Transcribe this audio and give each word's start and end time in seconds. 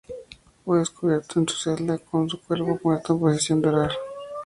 Fue 0.65 0.79
descubierto 0.79 1.39
en 1.39 1.47
su 1.47 1.55
celda, 1.57 1.99
con 1.99 2.27
su 2.27 2.41
cuerpo 2.41 2.79
muerto 2.83 3.13
en 3.13 3.19
posición 3.19 3.61
de 3.61 3.69
orar. 3.69 3.91